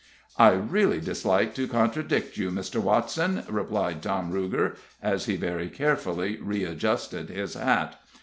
"I 0.39 0.53
really 0.53 0.99
dislike 0.99 1.53
to 1.53 1.67
contradict 1.67 2.35
you, 2.35 2.49
Mr. 2.49 2.81
Watson," 2.81 3.43
remarked 3.47 4.01
Tom 4.01 4.33
Ruger, 4.33 4.75
as 4.99 5.25
he 5.25 5.35
very 5.35 5.69
carefully 5.69 6.37
readjusted 6.41 7.29
his 7.29 7.53
hat. 7.53 7.99